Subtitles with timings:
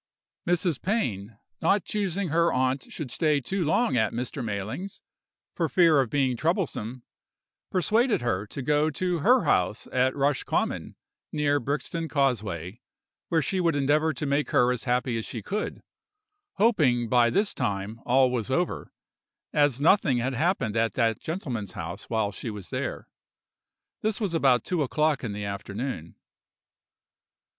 [0.47, 0.81] "Mrs.
[0.81, 4.43] Pain, not choosing her aunt should stay too long at Mr.
[4.43, 4.99] Mayling's,
[5.53, 7.03] for fear of being troublesome,
[7.69, 10.95] persuaded her to go to her house at Rush Common,
[11.31, 12.81] near Brixton Causeway,
[13.29, 15.83] where she would endeavor to make her as happy as she could,
[16.53, 18.91] hoping by this time all was over,
[19.53, 23.07] as nothing had happened at that gentleman's house while she was there.
[24.01, 26.15] This was about two o'clock in the afternoon.